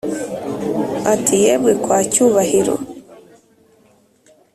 ati"yemwe 1.13 1.71
kwa 1.83 1.99
cyubahiro 2.11 2.75